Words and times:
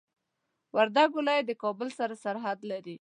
وردګ 0.75 1.09
ولايت 1.15 1.45
د 1.47 1.51
کابل 1.63 1.89
سره 1.99 2.13
سرحد 2.23 2.59
لري. 2.71 2.95